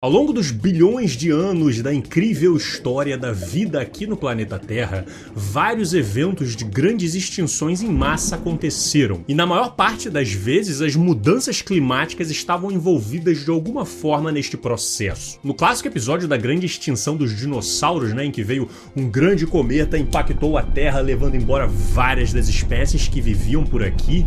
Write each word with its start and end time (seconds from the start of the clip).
Ao 0.00 0.08
longo 0.08 0.32
dos 0.32 0.52
bilhões 0.52 1.16
de 1.16 1.30
anos 1.30 1.82
da 1.82 1.92
incrível 1.92 2.56
história 2.56 3.18
da 3.18 3.32
vida 3.32 3.80
aqui 3.80 4.06
no 4.06 4.16
planeta 4.16 4.56
Terra, 4.56 5.04
vários 5.34 5.92
eventos 5.92 6.54
de 6.54 6.64
grandes 6.64 7.16
extinções 7.16 7.82
em 7.82 7.88
massa 7.88 8.36
aconteceram, 8.36 9.24
e 9.26 9.34
na 9.34 9.44
maior 9.44 9.74
parte 9.74 10.08
das 10.08 10.30
vezes 10.30 10.80
as 10.80 10.94
mudanças 10.94 11.62
climáticas 11.62 12.30
estavam 12.30 12.70
envolvidas 12.70 13.44
de 13.44 13.50
alguma 13.50 13.84
forma 13.84 14.30
neste 14.30 14.56
processo. 14.56 15.40
No 15.42 15.52
clássico 15.52 15.88
episódio 15.88 16.28
da 16.28 16.36
grande 16.36 16.66
extinção 16.66 17.16
dos 17.16 17.36
dinossauros, 17.36 18.14
né, 18.14 18.24
em 18.24 18.30
que 18.30 18.44
veio 18.44 18.68
um 18.94 19.10
grande 19.10 19.48
cometa 19.48 19.98
impactou 19.98 20.56
a 20.56 20.62
Terra, 20.62 21.00
levando 21.00 21.34
embora 21.34 21.66
várias 21.66 22.32
das 22.32 22.48
espécies 22.48 23.08
que 23.08 23.20
viviam 23.20 23.64
por 23.64 23.82
aqui. 23.82 24.24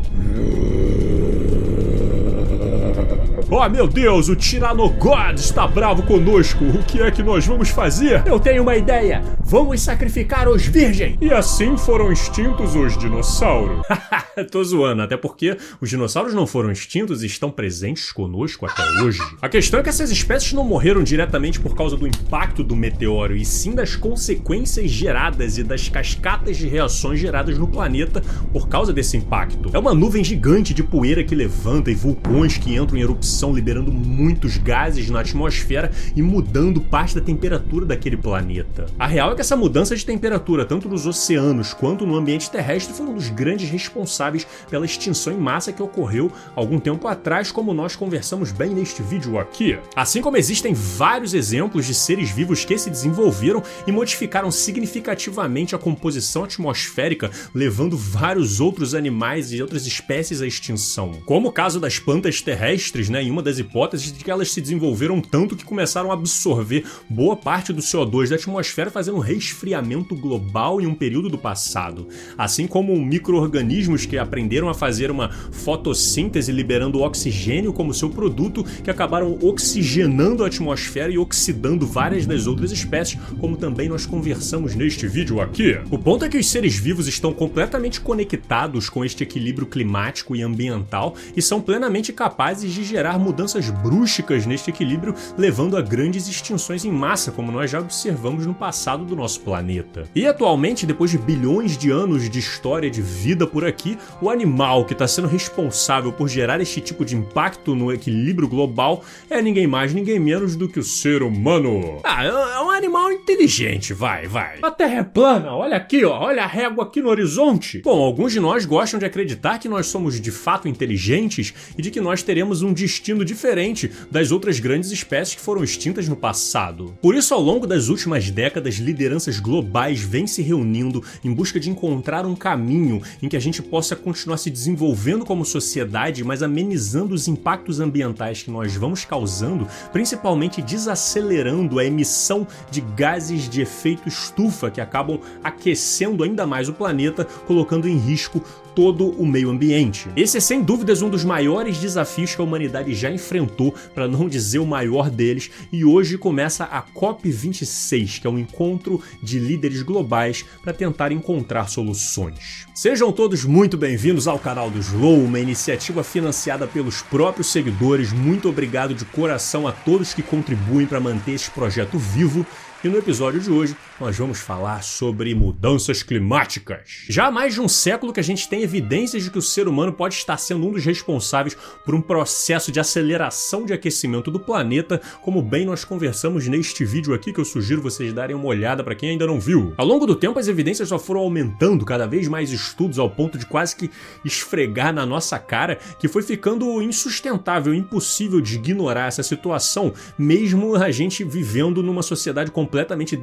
Oh 3.53 3.67
meu 3.67 3.85
Deus, 3.85 4.29
o 4.29 4.35
Tiranogod 4.35 5.35
está 5.35 5.67
bravo 5.67 6.03
conosco. 6.03 6.63
O 6.63 6.81
que 6.85 7.01
é 7.01 7.11
que 7.11 7.21
nós 7.21 7.45
vamos 7.45 7.67
fazer? 7.67 8.25
Eu 8.25 8.39
tenho 8.39 8.63
uma 8.63 8.77
ideia. 8.77 9.21
Vamos 9.43 9.81
sacrificar 9.81 10.47
os 10.47 10.65
virgens. 10.65 11.17
E 11.19 11.33
assim 11.33 11.75
foram 11.75 12.13
extintos 12.13 12.77
os 12.77 12.97
dinossauros. 12.97 13.85
Tô 14.49 14.63
zoando, 14.63 15.01
até 15.01 15.17
porque 15.17 15.57
os 15.81 15.89
dinossauros 15.89 16.33
não 16.33 16.47
foram 16.47 16.71
extintos 16.71 17.23
e 17.23 17.25
estão 17.25 17.51
presentes 17.51 18.09
conosco 18.13 18.65
até 18.65 18.83
hoje. 19.01 19.19
A 19.41 19.49
questão 19.49 19.81
é 19.81 19.83
que 19.83 19.89
essas 19.89 20.11
espécies 20.11 20.53
não 20.53 20.63
morreram 20.63 21.03
diretamente 21.03 21.59
por 21.59 21.75
causa 21.75 21.97
do 21.97 22.07
impacto 22.07 22.63
do 22.63 22.73
meteoro, 22.73 23.35
e 23.35 23.43
sim 23.43 23.75
das 23.75 23.97
consequências 23.97 24.89
geradas 24.89 25.57
e 25.57 25.63
das 25.63 25.89
cascatas 25.89 26.55
de 26.55 26.69
reações 26.69 27.19
geradas 27.19 27.57
no 27.57 27.67
planeta 27.67 28.23
por 28.53 28.69
causa 28.69 28.93
desse 28.93 29.17
impacto. 29.17 29.71
É 29.73 29.77
uma 29.77 29.93
nuvem 29.93 30.23
gigante 30.23 30.73
de 30.73 30.83
poeira 30.83 31.21
que 31.21 31.35
levanta 31.35 31.91
e 31.91 31.95
vulcões 31.95 32.57
que 32.57 32.77
entram 32.77 32.97
em 32.97 33.01
erupção 33.01 33.40
liberando 33.49 33.93
muitos 33.93 34.57
gases 34.57 35.09
na 35.09 35.21
atmosfera 35.21 35.89
e 36.13 36.21
mudando 36.21 36.81
parte 36.81 37.15
da 37.15 37.21
temperatura 37.21 37.85
daquele 37.85 38.17
planeta. 38.17 38.87
A 38.99 39.07
real 39.07 39.31
é 39.31 39.35
que 39.35 39.41
essa 39.41 39.55
mudança 39.55 39.95
de 39.95 40.05
temperatura, 40.05 40.65
tanto 40.65 40.89
nos 40.89 41.07
oceanos 41.07 41.73
quanto 41.73 42.05
no 42.05 42.15
ambiente 42.15 42.51
terrestre, 42.51 42.93
foi 42.93 43.05
um 43.05 43.15
dos 43.15 43.29
grandes 43.29 43.69
responsáveis 43.69 44.45
pela 44.69 44.85
extinção 44.85 45.31
em 45.31 45.37
massa 45.37 45.71
que 45.71 45.81
ocorreu 45.81 46.31
algum 46.55 46.79
tempo 46.79 47.07
atrás, 47.07 47.51
como 47.51 47.73
nós 47.73 47.95
conversamos 47.95 48.51
bem 48.51 48.71
neste 48.71 49.01
vídeo 49.01 49.39
aqui. 49.39 49.77
Assim 49.95 50.21
como 50.21 50.37
existem 50.37 50.73
vários 50.73 51.33
exemplos 51.33 51.85
de 51.85 51.93
seres 51.93 52.29
vivos 52.29 52.65
que 52.65 52.77
se 52.77 52.89
desenvolveram 52.89 53.63
e 53.87 53.91
modificaram 53.91 54.51
significativamente 54.51 55.75
a 55.75 55.79
composição 55.79 56.43
atmosférica, 56.43 57.31
levando 57.53 57.97
vários 57.97 58.59
outros 58.59 58.93
animais 58.93 59.53
e 59.53 59.61
outras 59.61 59.85
espécies 59.85 60.41
à 60.41 60.47
extinção. 60.47 61.13
Como 61.25 61.49
o 61.49 61.51
caso 61.51 61.79
das 61.79 61.99
plantas 61.99 62.41
terrestres, 62.41 63.09
né, 63.09 63.23
uma 63.31 63.41
das 63.41 63.59
hipóteses 63.59 64.11
de 64.11 64.23
que 64.23 64.29
elas 64.29 64.51
se 64.51 64.61
desenvolveram 64.61 65.21
tanto 65.21 65.55
que 65.55 65.65
começaram 65.65 66.11
a 66.11 66.13
absorver 66.13 66.85
boa 67.09 67.35
parte 67.35 67.73
do 67.73 67.81
CO2 67.81 68.29
da 68.29 68.35
atmosfera, 68.35 68.91
fazendo 68.91 69.17
um 69.17 69.21
resfriamento 69.21 70.15
global 70.15 70.79
em 70.81 70.85
um 70.85 70.93
período 70.93 71.29
do 71.29 71.37
passado. 71.37 72.07
Assim 72.37 72.67
como 72.67 72.95
micro-organismos 73.03 74.05
que 74.05 74.17
aprenderam 74.17 74.69
a 74.69 74.73
fazer 74.73 75.09
uma 75.09 75.29
fotossíntese 75.51 76.51
liberando 76.51 77.01
oxigênio 77.01 77.73
como 77.73 77.93
seu 77.93 78.09
produto, 78.09 78.63
que 78.83 78.89
acabaram 78.89 79.37
oxigenando 79.41 80.43
a 80.43 80.47
atmosfera 80.47 81.11
e 81.11 81.17
oxidando 81.17 81.85
várias 81.87 82.25
das 82.25 82.47
outras 82.47 82.71
espécies, 82.71 83.19
como 83.39 83.57
também 83.57 83.89
nós 83.89 84.05
conversamos 84.05 84.75
neste 84.75 85.07
vídeo 85.07 85.39
aqui. 85.41 85.79
O 85.89 85.97
ponto 85.97 86.25
é 86.25 86.29
que 86.29 86.37
os 86.37 86.49
seres 86.49 86.75
vivos 86.75 87.07
estão 87.07 87.33
completamente 87.33 88.01
conectados 88.01 88.89
com 88.89 89.05
este 89.05 89.23
equilíbrio 89.23 89.67
climático 89.67 90.35
e 90.35 90.41
ambiental 90.41 91.15
e 91.35 91.41
são 91.41 91.61
plenamente 91.61 92.11
capazes 92.11 92.73
de 92.73 92.83
gerar 92.83 93.17
mudanças 93.21 93.69
bruscas 93.69 94.45
neste 94.45 94.69
equilíbrio, 94.69 95.15
levando 95.37 95.77
a 95.77 95.81
grandes 95.81 96.27
extinções 96.27 96.83
em 96.83 96.91
massa, 96.91 97.31
como 97.31 97.51
nós 97.51 97.71
já 97.71 97.79
observamos 97.79 98.45
no 98.45 98.53
passado 98.53 99.05
do 99.05 99.15
nosso 99.15 99.41
planeta. 99.41 100.03
E 100.13 100.25
atualmente, 100.25 100.85
depois 100.85 101.11
de 101.11 101.17
bilhões 101.17 101.77
de 101.77 101.91
anos 101.91 102.29
de 102.29 102.39
história 102.39 102.89
de 102.89 103.01
vida 103.01 103.45
por 103.45 103.65
aqui, 103.65 103.97
o 104.21 104.29
animal 104.29 104.85
que 104.85 104.93
está 104.93 105.07
sendo 105.07 105.27
responsável 105.27 106.11
por 106.11 106.27
gerar 106.27 106.59
este 106.59 106.81
tipo 106.81 107.05
de 107.05 107.15
impacto 107.15 107.75
no 107.75 107.91
equilíbrio 107.91 108.47
global 108.47 109.03
é 109.29 109.41
ninguém 109.41 109.67
mais, 109.67 109.93
ninguém 109.93 110.19
menos 110.19 110.55
do 110.55 110.67
que 110.67 110.79
o 110.79 110.83
ser 110.83 111.23
humano. 111.23 111.99
Ah, 112.03 112.23
é 112.23 112.59
um 112.61 112.71
animal 112.71 113.11
inteligente, 113.11 113.93
vai, 113.93 114.27
vai. 114.27 114.59
A 114.61 114.71
Terra 114.71 114.99
é 114.99 115.03
plana, 115.03 115.53
olha 115.53 115.77
aqui, 115.77 116.03
ó, 116.03 116.19
olha 116.19 116.43
a 116.43 116.47
régua 116.47 116.83
aqui 116.83 117.01
no 117.01 117.09
horizonte. 117.09 117.81
Bom, 117.83 118.01
alguns 118.01 118.33
de 118.33 118.39
nós 118.39 118.65
gostam 118.65 118.99
de 118.99 119.05
acreditar 119.05 119.59
que 119.59 119.69
nós 119.69 119.87
somos 119.87 120.19
de 120.19 120.31
fato 120.31 120.67
inteligentes 120.67 121.53
e 121.77 121.81
de 121.81 121.91
que 121.91 122.01
nós 122.01 122.23
teremos 122.23 122.61
um 122.61 122.73
destino 122.73 123.00
destino 123.01 123.25
diferente 123.25 123.91
das 124.11 124.31
outras 124.31 124.59
grandes 124.59 124.91
espécies 124.91 125.33
que 125.33 125.41
foram 125.41 125.63
extintas 125.63 126.07
no 126.07 126.15
passado. 126.15 126.95
Por 127.01 127.15
isso, 127.15 127.33
ao 127.33 127.41
longo 127.41 127.65
das 127.65 127.89
últimas 127.89 128.29
décadas, 128.29 128.75
lideranças 128.75 129.39
globais 129.39 129.99
vêm 129.99 130.27
se 130.27 130.43
reunindo 130.43 131.03
em 131.23 131.33
busca 131.33 131.59
de 131.59 131.71
encontrar 131.71 132.27
um 132.27 132.35
caminho 132.35 133.01
em 133.21 133.27
que 133.27 133.35
a 133.35 133.39
gente 133.39 133.59
possa 133.61 133.95
continuar 133.95 134.37
se 134.37 134.51
desenvolvendo 134.51 135.25
como 135.25 135.43
sociedade, 135.43 136.23
mas 136.23 136.43
amenizando 136.43 137.15
os 137.15 137.27
impactos 137.27 137.79
ambientais 137.79 138.43
que 138.43 138.51
nós 138.51 138.75
vamos 138.75 139.03
causando, 139.03 139.67
principalmente 139.91 140.61
desacelerando 140.61 141.79
a 141.79 141.85
emissão 141.85 142.47
de 142.69 142.81
gases 142.95 143.49
de 143.49 143.61
efeito 143.61 144.07
estufa 144.07 144.69
que 144.69 144.79
acabam 144.79 145.19
aquecendo 145.43 146.23
ainda 146.23 146.45
mais 146.45 146.69
o 146.69 146.73
planeta, 146.73 147.25
colocando 147.47 147.89
em 147.89 147.97
risco 147.97 148.43
todo 148.75 149.09
o 149.09 149.25
meio 149.25 149.49
ambiente. 149.49 150.09
Esse 150.15 150.37
é 150.37 150.39
sem 150.39 150.61
dúvidas 150.61 151.01
um 151.01 151.09
dos 151.09 151.23
maiores 151.23 151.77
desafios 151.77 152.33
que 152.35 152.41
a 152.41 152.43
humanidade 152.43 152.93
já 152.93 153.11
enfrentou, 153.11 153.73
para 153.93 154.07
não 154.07 154.27
dizer 154.27 154.59
o 154.59 154.65
maior 154.65 155.09
deles, 155.09 155.49
e 155.71 155.83
hoje 155.83 156.17
começa 156.17 156.63
a 156.65 156.81
COP26, 156.81 158.21
que 158.21 158.27
é 158.27 158.29
um 158.29 158.39
encontro 158.39 159.01
de 159.21 159.39
líderes 159.39 159.81
globais 159.81 160.45
para 160.63 160.73
tentar 160.73 161.11
encontrar 161.11 161.67
soluções. 161.67 162.65
Sejam 162.73 163.11
todos 163.11 163.45
muito 163.45 163.77
bem-vindos 163.77 164.27
ao 164.27 164.39
canal 164.39 164.69
do 164.69 164.79
Slow, 164.79 165.23
uma 165.23 165.39
iniciativa 165.39 166.03
financiada 166.03 166.67
pelos 166.67 167.01
próprios 167.01 167.51
seguidores. 167.51 168.11
Muito 168.11 168.49
obrigado 168.49 168.93
de 168.93 169.05
coração 169.05 169.67
a 169.67 169.71
todos 169.71 170.13
que 170.13 170.23
contribuem 170.23 170.87
para 170.87 170.99
manter 170.99 171.33
esse 171.33 171.51
projeto 171.51 171.97
vivo 171.97 172.45
e 172.83 172.87
no 172.87 172.97
episódio 172.97 173.39
de 173.39 173.51
hoje 173.51 173.75
nós 174.01 174.17
vamos 174.17 174.39
falar 174.39 174.83
sobre 174.83 175.35
mudanças 175.35 176.01
climáticas. 176.01 177.05
Já 177.07 177.27
há 177.27 177.31
mais 177.31 177.53
de 177.53 177.61
um 177.61 177.67
século 177.67 178.11
que 178.11 178.19
a 178.19 178.23
gente 178.23 178.49
tem 178.49 178.63
evidências 178.63 179.23
de 179.23 179.29
que 179.29 179.37
o 179.37 179.41
ser 179.43 179.67
humano 179.67 179.93
pode 179.93 180.15
estar 180.15 180.37
sendo 180.37 180.67
um 180.67 180.71
dos 180.71 180.83
responsáveis 180.83 181.55
por 181.85 181.93
um 181.93 182.01
processo 182.01 182.71
de 182.71 182.79
aceleração 182.79 183.63
de 183.63 183.73
aquecimento 183.73 184.31
do 184.31 184.39
planeta, 184.39 184.99
como 185.21 185.39
bem 185.41 185.65
nós 185.65 185.85
conversamos 185.85 186.47
neste 186.47 186.83
vídeo 186.83 187.13
aqui 187.13 187.31
que 187.31 187.39
eu 187.39 187.45
sugiro 187.45 187.79
vocês 187.79 188.11
darem 188.11 188.35
uma 188.35 188.47
olhada 188.47 188.83
para 188.83 188.95
quem 188.95 189.11
ainda 189.11 189.27
não 189.27 189.39
viu. 189.39 189.73
Ao 189.77 189.85
longo 189.85 190.07
do 190.07 190.15
tempo 190.15 190.39
as 190.39 190.47
evidências 190.47 190.89
só 190.89 190.97
foram 190.97 191.21
aumentando, 191.21 191.85
cada 191.85 192.07
vez 192.07 192.27
mais 192.27 192.51
estudos 192.51 192.97
ao 192.97 193.09
ponto 193.09 193.37
de 193.37 193.45
quase 193.45 193.75
que 193.75 193.91
esfregar 194.25 194.91
na 194.91 195.05
nossa 195.05 195.37
cara 195.37 195.77
que 195.99 196.07
foi 196.07 196.23
ficando 196.23 196.81
insustentável, 196.81 197.71
impossível 197.71 198.41
de 198.41 198.55
ignorar 198.55 199.07
essa 199.07 199.21
situação, 199.21 199.93
mesmo 200.17 200.75
a 200.75 200.89
gente 200.89 201.23
vivendo 201.23 201.83
numa 201.83 202.01
sociedade 202.01 202.49
completamente 202.49 203.11
completamente 203.11 203.15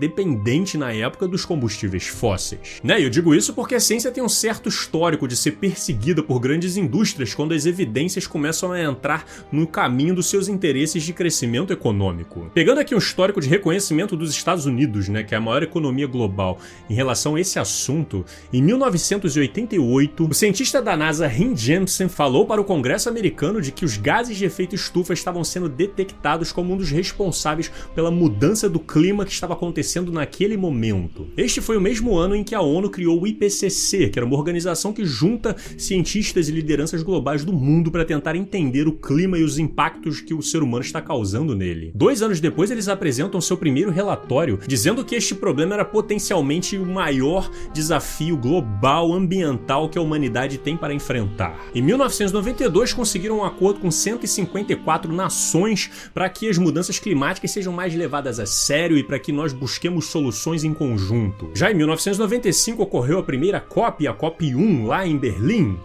dependente 0.69 0.77
na 0.77 0.93
época 0.93 1.27
dos 1.27 1.45
combustíveis 1.45 2.07
fósseis. 2.07 2.81
Né? 2.83 3.03
Eu 3.03 3.09
digo 3.09 3.35
isso 3.35 3.55
porque 3.55 3.75
a 3.75 3.81
ciência 3.81 4.11
tem 4.11 4.23
um 4.23 4.29
certo 4.29 4.69
histórico 4.69 5.27
de 5.27 5.37
ser 5.37 5.53
perseguida 5.53 6.23
por 6.23 6.41
grandes 6.41 6.77
indústrias 6.77 7.33
quando 7.33 7.55
as 7.55 7.65
evidências 7.65 8.27
começam 8.27 8.73
a 8.73 8.83
entrar 8.83 9.25
no 9.51 9.67
caminho 9.67 10.15
dos 10.15 10.29
seus 10.29 10.49
interesses 10.49 11.03
de 11.03 11.13
crescimento 11.13 11.73
econômico. 11.73 12.51
Pegando 12.53 12.81
aqui 12.81 12.95
um 12.95 12.99
histórico 12.99 13.41
de 13.41 13.49
reconhecimento 13.49 14.17
dos 14.17 14.31
Estados 14.31 14.67
Unidos, 14.67 15.09
né, 15.09 15.23
que 15.23 15.35
é 15.35 15.39
a 15.39 15.41
maior 15.41 15.63
economia 15.63 16.07
global, 16.07 16.59
em 16.91 16.95
relação 16.95 17.37
a 17.37 17.41
esse 17.41 17.59
assunto, 17.59 18.25
em 18.53 18.61
1988, 18.63 20.29
o 20.29 20.35
cientista 20.35 20.83
da 20.83 20.97
NASA 20.97 21.27
Rin 21.27 21.57
Jensen 21.57 22.09
falou 22.09 22.47
para 22.47 22.61
o 22.61 22.65
Congresso 22.65 23.09
americano 23.09 23.61
de 23.61 23.73
que 23.73 23.85
os 23.85 23.97
gases 23.97 24.37
de 24.37 24.45
efeito 24.45 24.75
estufa 24.75 25.13
estavam 25.13 25.45
sendo 25.45 25.69
detectados 25.69 26.53
como 26.53 26.75
um 26.75 26.77
dos 26.77 26.91
responsáveis 26.91 27.71
pela 27.95 28.11
mudança 28.11 28.69
do 28.69 28.81
clima 28.81 29.25
que 29.25 29.33
estava 29.33 29.55
acontecendo 29.55 30.13
naquele 30.19 30.57
momento. 30.59 31.27
Este 31.37 31.61
foi 31.61 31.77
o 31.77 31.81
mesmo 31.81 32.17
ano 32.17 32.35
em 32.35 32.45
que 32.45 32.55
a 32.55 32.61
ONU 32.61 32.91
criou 32.91 33.21
o 33.21 33.27
IPCC, 33.27 34.09
que 34.09 34.19
era 34.19 34.27
uma 34.27 34.37
organização 34.37 34.93
que 34.93 35.05
junta 35.05 35.57
cientistas 35.77 36.49
e 36.49 36.53
lideranças 36.53 37.03
globais 37.03 37.45
do 37.45 37.53
mundo 37.53 37.91
para 37.91 38.05
tentar 38.05 38.37
entender 38.37 38.89
o 38.89 38.93
clima 38.93 39.39
e 39.39 39.43
os 39.43 39.59
impactos 39.59 40.21
que 40.21 40.35
o 40.35 40.43
ser 40.43 40.63
humano 40.63 40.85
está 40.85 41.01
causando 41.01 41.55
nele. 41.55 41.93
Dois 41.95 42.23
anos 42.23 42.41
depois, 42.41 42.71
eles 42.71 42.89
apresentam 42.89 43.41
seu 43.41 43.57
primeiro 43.57 43.91
relatório, 43.91 44.59
dizendo 44.67 45.05
que 45.05 45.15
este 45.15 45.35
problema 45.35 45.75
era 45.75 45.85
potencialmente 45.85 46.77
o 46.77 46.87
maior 46.87 47.51
desafio 47.73 48.37
global 48.37 49.13
ambiental 49.13 49.89
que 49.89 49.99
a 49.99 50.03
humanidade 50.03 50.59
tem 50.59 50.77
para 50.77 50.95
enfrentar. 50.95 51.59
Em 51.75 51.83
1992, 51.83 52.93
conseguiram 52.93 53.39
um 53.39 53.45
acordo 53.45 53.81
com 53.81 53.91
154 53.91 55.13
nações 55.13 55.91
para 56.13 56.29
que 56.29 56.49
as 56.49 56.59
mudanças 56.59 56.99
climáticas 56.99 57.51
sejam 57.51 57.73
mais 57.73 57.95
levadas 57.95 58.41
a 58.41 58.47
sério 58.47 58.97
e 58.97 59.05
para 59.05 59.19
que 59.19 59.33
nós 59.33 59.53
busquemos 59.53 60.07
soluções 60.07 60.48
em 60.55 60.73
conjunto. 60.75 61.51
Já 61.55 61.71
em 61.71 61.75
1995 61.75 62.83
ocorreu 62.83 63.19
a 63.19 63.23
primeira 63.23 63.61
COP, 63.61 64.07
a 64.07 64.13
COP 64.13 64.55
1, 64.55 64.87
lá 64.87 65.07
em 65.07 65.17
Berlim. 65.17 65.79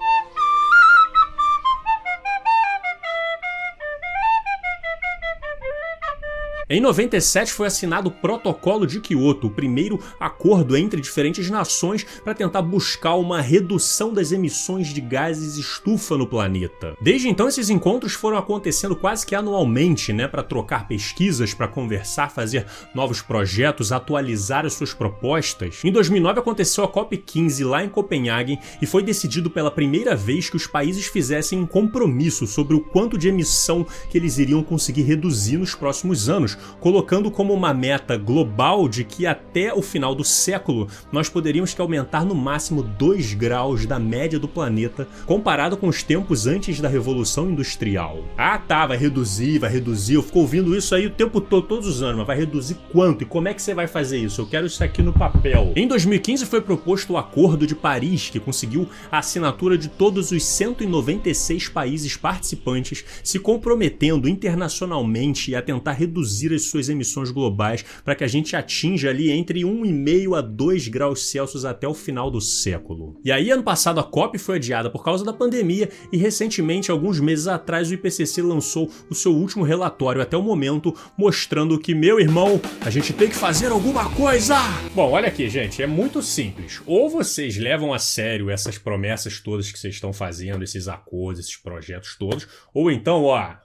Em 6.74 6.82
97 6.82 7.54
foi 7.54 7.68
assinado 7.68 8.10
o 8.10 8.12
Protocolo 8.12 8.88
de 8.88 9.00
Kyoto, 9.00 9.46
o 9.46 9.52
primeiro 9.52 10.00
acordo 10.20 10.76
entre 10.76 11.00
diferentes 11.00 11.48
nações 11.48 12.04
para 12.24 12.34
tentar 12.34 12.64
buscar 12.64 13.14
uma 13.14 13.40
redução 13.42 14.12
das 14.12 14.32
emissões 14.32 14.88
de 14.88 15.00
gases 15.00 15.56
estufa 15.58 16.18
no 16.18 16.26
planeta. 16.26 16.98
Desde 17.00 17.30
então 17.30 17.48
esses 17.48 17.70
encontros 17.70 18.14
foram 18.14 18.40
acontecendo 18.40 18.96
quase 18.96 19.24
que 19.24 19.36
anualmente, 19.36 20.12
né, 20.12 20.28
para 20.28 20.42
trocar 20.42 20.88
pesquisas, 20.88 21.54
para 21.54 21.68
conversar, 21.68 22.32
fazer 22.32 22.66
novos 22.96 23.22
projetos, 23.22 23.92
atualizar 23.92 24.66
as 24.66 24.74
suas 24.74 24.96
propostas. 24.96 25.80
Em 25.84 25.92
2009 25.92 26.40
aconteceu 26.40 26.84
a 26.84 26.92
COP15 26.92 27.68
lá 27.68 27.84
em 27.84 27.90
Copenhague 27.90 28.58
e 28.82 28.88
foi 28.88 29.04
decidido 29.04 29.48
pela 29.48 29.70
primeira 29.70 30.16
vez 30.16 30.50
que 30.50 30.58
os 30.58 30.66
países 30.66 31.06
fizessem 31.06 31.60
um 31.60 31.68
compromisso 31.68 32.48
sobre 32.48 32.76
o 32.76 32.82
quanto 32.82 33.16
de 33.16 33.28
emissão 33.28 33.86
que 34.10 34.18
eles 34.18 34.40
iriam 34.40 34.64
conseguir 34.64 35.04
reduzir 35.04 35.58
nos 35.58 35.76
próximos 35.76 36.28
anos, 36.28 36.63
colocando 36.80 37.32
como 37.32 37.54
uma 37.54 37.74
meta 37.74 38.18
global 38.18 38.88
de 38.88 39.04
que 39.04 39.26
até 39.26 39.74
o 39.74 39.82
final 39.82 40.16
do 40.16 40.24
século 40.24 40.88
nós 41.12 41.30
poderíamos 41.30 41.74
que 41.74 41.82
aumentar 41.82 42.26
no 42.26 42.36
máximo 42.36 42.84
2 42.84 43.34
graus 43.34 43.86
da 43.86 44.00
média 44.00 44.40
do 44.40 44.48
planeta 44.48 45.08
comparado 45.26 45.78
com 45.78 45.88
os 45.88 46.04
tempos 46.04 46.48
antes 46.48 46.80
da 46.80 46.88
Revolução 46.88 47.50
Industrial. 47.50 48.24
Ah 48.38 48.58
tá, 48.58 48.86
vai 48.86 48.98
reduzir, 48.98 49.60
vai 49.60 49.70
reduzir, 49.70 50.16
eu 50.16 50.24
fico 50.24 50.40
ouvindo 50.40 50.76
isso 50.76 50.96
aí 50.96 51.06
o 51.06 51.12
tempo 51.12 51.42
todo, 51.42 51.68
todos 51.68 51.88
os 51.88 52.02
anos, 52.02 52.18
mas 52.18 52.28
vai 52.28 52.38
reduzir 52.38 52.78
quanto 52.92 53.24
e 53.24 53.26
como 53.26 53.48
é 53.48 53.54
que 53.54 53.62
você 53.62 53.74
vai 53.74 53.88
fazer 53.88 54.18
isso? 54.18 54.42
Eu 54.42 54.48
quero 54.48 54.68
isso 54.68 54.84
aqui 54.84 55.02
no 55.02 55.14
papel. 55.14 55.74
Em 55.76 55.88
2015 55.88 56.46
foi 56.46 56.62
proposto 56.62 57.14
o 57.14 57.18
Acordo 57.18 57.66
de 57.68 57.76
Paris, 57.76 58.30
que 58.30 58.40
conseguiu 58.40 58.88
a 59.12 59.20
assinatura 59.20 59.78
de 59.78 59.90
todos 59.90 60.32
os 60.32 60.46
196 60.46 61.70
países 61.70 62.16
participantes 62.16 63.04
se 63.24 63.40
comprometendo 63.40 64.28
internacionalmente 64.28 65.56
a 65.56 65.62
tentar 65.62 65.94
reduzir 65.94 66.53
as 66.56 66.64
suas 66.64 66.90
emissões 66.90 67.32
globais 67.32 67.84
para 68.04 68.16
que 68.16 68.24
a 68.24 68.28
gente 68.28 68.56
atinja 68.56 69.10
ali 69.10 69.32
entre 69.32 69.62
1,5 69.62 70.38
a 70.38 70.42
2 70.42 70.88
graus 70.88 71.30
Celsius 71.30 71.66
até 71.66 71.88
o 71.88 71.94
final 71.94 72.30
do 72.30 72.42
século. 72.42 73.20
E 73.24 73.32
aí, 73.32 73.50
ano 73.50 73.64
passado, 73.64 74.00
a 74.00 74.04
COP 74.04 74.38
foi 74.38 74.58
adiada 74.58 74.90
por 74.90 75.04
causa 75.04 75.24
da 75.24 75.34
pandemia 75.34 75.90
e 76.12 76.18
recentemente, 76.18 76.92
alguns 76.92 77.20
meses 77.20 77.48
atrás, 77.48 77.90
o 77.90 77.94
IPCC 77.94 78.42
lançou 78.42 78.90
o 79.10 79.16
seu 79.16 79.34
último 79.34 79.64
relatório 79.64 80.22
até 80.22 80.38
o 80.38 80.42
momento, 80.42 80.94
mostrando 81.18 81.80
que, 81.80 81.96
meu 81.96 82.20
irmão, 82.20 82.60
a 82.82 82.90
gente 82.90 83.14
tem 83.14 83.30
que 83.30 83.36
fazer 83.36 83.72
alguma 83.72 84.10
coisa! 84.12 84.56
Bom, 84.94 85.12
olha 85.12 85.28
aqui, 85.28 85.50
gente, 85.50 85.82
é 85.82 85.88
muito 85.88 86.22
simples. 86.22 86.82
Ou 86.86 87.10
vocês 87.10 87.58
levam 87.58 87.94
a 87.94 88.00
sério 88.00 88.50
essas 88.50 88.78
promessas 88.78 89.40
todas 89.40 89.72
que 89.72 89.80
vocês 89.80 89.96
estão 89.96 90.14
fazendo, 90.14 90.64
esses 90.64 90.88
acordos, 90.88 91.40
esses 91.40 91.58
projetos 91.58 92.16
todos, 92.18 92.48
ou 92.74 92.92
então, 92.92 93.24
ó, 93.24 93.56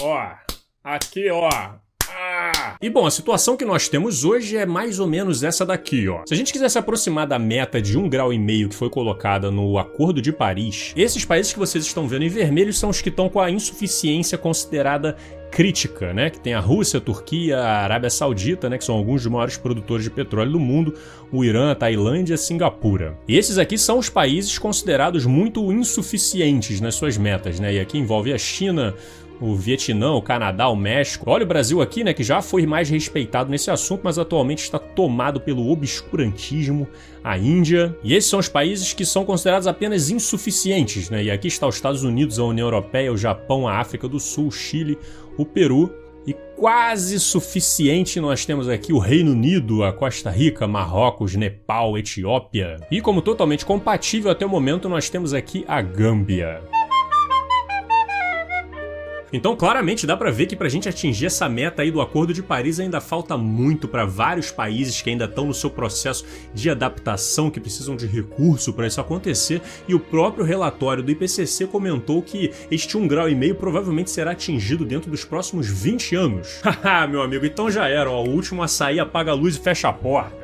ó, 0.00 0.32
aqui, 0.82 1.30
ó! 1.30 1.83
E 2.80 2.90
bom, 2.90 3.06
a 3.06 3.10
situação 3.10 3.56
que 3.56 3.64
nós 3.64 3.88
temos 3.88 4.24
hoje 4.24 4.56
é 4.56 4.66
mais 4.66 4.98
ou 4.98 5.06
menos 5.06 5.42
essa 5.42 5.64
daqui, 5.64 6.08
ó. 6.08 6.22
Se 6.26 6.34
a 6.34 6.36
gente 6.36 6.52
quiser 6.52 6.68
se 6.68 6.78
aproximar 6.78 7.26
da 7.26 7.38
meta 7.38 7.80
de 7.80 7.96
um 7.96 8.08
grau 8.08 8.32
e 8.32 8.38
meio 8.38 8.68
que 8.68 8.74
foi 8.74 8.90
colocada 8.90 9.50
no 9.50 9.78
Acordo 9.78 10.20
de 10.20 10.32
Paris, 10.32 10.92
esses 10.96 11.24
países 11.24 11.52
que 11.52 11.58
vocês 11.58 11.84
estão 11.84 12.06
vendo 12.08 12.24
em 12.24 12.28
vermelho 12.28 12.72
são 12.72 12.90
os 12.90 13.00
que 13.00 13.08
estão 13.08 13.28
com 13.28 13.40
a 13.40 13.50
insuficiência 13.50 14.36
considerada 14.36 15.16
crítica, 15.54 16.12
né? 16.12 16.30
Que 16.30 16.40
tem 16.40 16.52
a 16.52 16.58
Rússia, 16.58 16.98
a 16.98 17.00
Turquia, 17.00 17.58
a 17.60 17.84
Arábia 17.84 18.10
Saudita, 18.10 18.68
né? 18.68 18.76
Que 18.76 18.84
são 18.84 18.96
alguns 18.96 19.22
dos 19.22 19.30
maiores 19.30 19.56
produtores 19.56 20.02
de 20.02 20.10
petróleo 20.10 20.50
do 20.50 20.58
mundo, 20.58 20.94
o 21.30 21.44
Irã, 21.44 21.70
a 21.70 21.74
Tailândia, 21.76 22.34
a 22.34 22.38
Singapura. 22.38 23.16
E 23.28 23.36
esses 23.38 23.56
aqui 23.56 23.78
são 23.78 23.98
os 23.98 24.08
países 24.08 24.58
considerados 24.58 25.24
muito 25.24 25.72
insuficientes 25.72 26.80
nas 26.80 26.96
suas 26.96 27.16
metas, 27.16 27.60
né? 27.60 27.74
E 27.74 27.78
aqui 27.78 27.96
envolve 27.96 28.32
a 28.32 28.38
China, 28.38 28.94
o 29.44 29.56
Vietnã, 29.56 30.12
o 30.12 30.22
Canadá, 30.22 30.68
o 30.68 30.76
México. 30.76 31.30
Olha 31.30 31.44
o 31.44 31.46
Brasil 31.46 31.82
aqui, 31.82 32.02
né, 32.02 32.14
que 32.14 32.22
já 32.22 32.40
foi 32.40 32.66
mais 32.66 32.88
respeitado 32.88 33.50
nesse 33.50 33.70
assunto, 33.70 34.00
mas 34.02 34.18
atualmente 34.18 34.62
está 34.62 34.78
tomado 34.78 35.40
pelo 35.40 35.70
obscurantismo, 35.70 36.88
a 37.22 37.36
Índia. 37.36 37.96
E 38.02 38.14
esses 38.14 38.30
são 38.30 38.38
os 38.38 38.48
países 38.48 38.92
que 38.92 39.04
são 39.04 39.24
considerados 39.24 39.66
apenas 39.66 40.10
insuficientes, 40.10 41.10
né? 41.10 41.24
E 41.24 41.30
aqui 41.30 41.48
está 41.48 41.66
os 41.66 41.74
Estados 41.74 42.02
Unidos, 42.02 42.38
a 42.38 42.44
União 42.44 42.66
Europeia, 42.66 43.12
o 43.12 43.16
Japão, 43.16 43.68
a 43.68 43.78
África 43.78 44.08
do 44.08 44.18
Sul, 44.18 44.48
o 44.48 44.52
Chile, 44.52 44.98
o 45.36 45.44
Peru 45.44 45.92
e 46.26 46.32
quase 46.56 47.20
suficiente 47.20 48.18
nós 48.18 48.46
temos 48.46 48.68
aqui 48.68 48.92
o 48.92 48.98
Reino 48.98 49.32
Unido, 49.32 49.84
a 49.84 49.92
Costa 49.92 50.30
Rica, 50.30 50.66
Marrocos, 50.66 51.34
Nepal, 51.34 51.98
Etiópia. 51.98 52.78
E 52.90 53.00
como 53.00 53.20
totalmente 53.20 53.66
compatível 53.66 54.30
até 54.30 54.46
o 54.46 54.48
momento 54.48 54.88
nós 54.88 55.10
temos 55.10 55.34
aqui 55.34 55.64
a 55.68 55.82
Gâmbia. 55.82 56.62
Então, 59.34 59.56
claramente 59.56 60.06
dá 60.06 60.16
para 60.16 60.30
ver 60.30 60.46
que 60.46 60.54
para 60.54 60.68
a 60.68 60.70
gente 60.70 60.88
atingir 60.88 61.26
essa 61.26 61.48
meta 61.48 61.82
aí 61.82 61.90
do 61.90 62.00
Acordo 62.00 62.32
de 62.32 62.40
Paris 62.40 62.78
ainda 62.78 63.00
falta 63.00 63.36
muito 63.36 63.88
para 63.88 64.04
vários 64.04 64.52
países 64.52 65.02
que 65.02 65.10
ainda 65.10 65.24
estão 65.24 65.46
no 65.46 65.52
seu 65.52 65.68
processo 65.68 66.24
de 66.54 66.70
adaptação, 66.70 67.50
que 67.50 67.58
precisam 67.58 67.96
de 67.96 68.06
recurso 68.06 68.72
para 68.72 68.86
isso 68.86 69.00
acontecer. 69.00 69.60
E 69.88 69.94
o 69.94 69.98
próprio 69.98 70.44
relatório 70.44 71.02
do 71.02 71.10
IPCC 71.10 71.66
comentou 71.66 72.22
que 72.22 72.52
este 72.70 72.96
1,5 72.96 73.08
grau 73.08 73.28
e 73.28 73.34
meio 73.34 73.56
provavelmente 73.56 74.08
será 74.08 74.30
atingido 74.30 74.84
dentro 74.84 75.10
dos 75.10 75.24
próximos 75.24 75.66
20 75.68 76.14
anos. 76.14 76.60
Haha, 76.62 77.08
meu 77.08 77.20
amigo, 77.20 77.44
então 77.44 77.68
já 77.68 77.88
era, 77.88 78.08
ó, 78.08 78.22
o 78.22 78.30
último 78.30 78.62
a 78.62 78.68
sair 78.68 79.00
apaga 79.00 79.32
a 79.32 79.34
luz 79.34 79.56
e 79.56 79.58
fecha 79.58 79.88
a 79.88 79.92
porta. 79.92 80.43